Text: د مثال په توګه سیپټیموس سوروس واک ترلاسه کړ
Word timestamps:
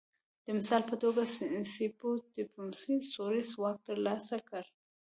د 0.45 0.47
مثال 0.57 0.81
په 0.91 0.95
توګه 1.03 1.21
سیپټیموس 1.75 2.83
سوروس 3.13 3.49
واک 3.61 3.77
ترلاسه 3.87 4.37
کړ 4.49 4.63